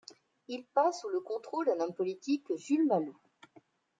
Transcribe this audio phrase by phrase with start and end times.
[0.47, 3.15] Il passe sous le contrôle d'un homme politique, Jules Malou.